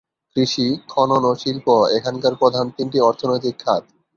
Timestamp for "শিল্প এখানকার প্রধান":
1.35-2.65